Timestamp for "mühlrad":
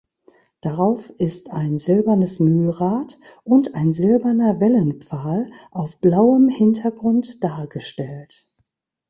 2.39-3.19